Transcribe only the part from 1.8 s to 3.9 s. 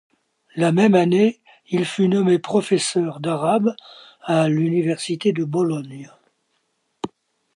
fut nommé professeur d'arabe